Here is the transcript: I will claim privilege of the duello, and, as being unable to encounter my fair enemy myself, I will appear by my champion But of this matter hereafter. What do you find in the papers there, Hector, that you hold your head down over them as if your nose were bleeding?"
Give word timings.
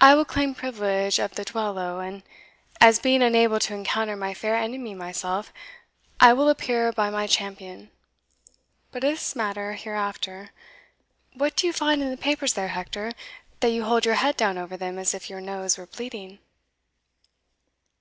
I 0.00 0.16
will 0.16 0.24
claim 0.24 0.56
privilege 0.56 1.20
of 1.20 1.36
the 1.36 1.44
duello, 1.44 2.00
and, 2.00 2.24
as 2.80 2.98
being 2.98 3.22
unable 3.22 3.60
to 3.60 3.74
encounter 3.74 4.16
my 4.16 4.34
fair 4.34 4.56
enemy 4.56 4.92
myself, 4.92 5.52
I 6.18 6.32
will 6.32 6.48
appear 6.48 6.90
by 6.90 7.10
my 7.10 7.28
champion 7.28 7.92
But 8.90 9.04
of 9.04 9.10
this 9.12 9.36
matter 9.36 9.74
hereafter. 9.74 10.50
What 11.34 11.54
do 11.54 11.68
you 11.68 11.72
find 11.72 12.02
in 12.02 12.10
the 12.10 12.16
papers 12.16 12.54
there, 12.54 12.74
Hector, 12.74 13.12
that 13.60 13.70
you 13.70 13.84
hold 13.84 14.04
your 14.04 14.16
head 14.16 14.36
down 14.36 14.58
over 14.58 14.76
them 14.76 14.98
as 14.98 15.14
if 15.14 15.30
your 15.30 15.40
nose 15.40 15.78
were 15.78 15.86
bleeding?" 15.86 16.40